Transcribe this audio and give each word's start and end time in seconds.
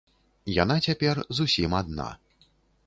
Яна 0.63 0.77
цяпер 0.87 1.15
зусім 1.41 1.79
адна. 1.83 2.11